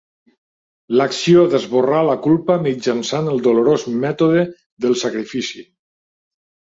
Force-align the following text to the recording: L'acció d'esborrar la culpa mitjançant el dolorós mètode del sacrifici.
L'acció 0.99 1.41
d'esborrar 1.49 1.99
la 2.07 2.15
culpa 2.23 2.55
mitjançant 2.67 3.29
el 3.33 3.43
dolorós 3.49 3.85
mètode 4.07 4.41
del 4.87 4.97
sacrifici. 5.03 5.63